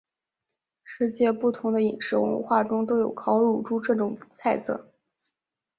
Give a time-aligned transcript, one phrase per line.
[0.83, 4.91] 世界不同的饮食文化中都有烧乳猪这种菜色。